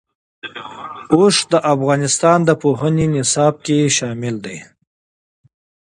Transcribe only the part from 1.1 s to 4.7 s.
اوښ د افغانستان د پوهنې نصاب کې شامل دي.